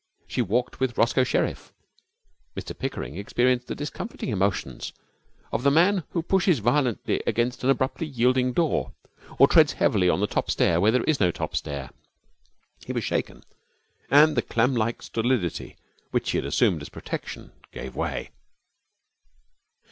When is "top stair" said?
10.25-10.81, 11.29-11.91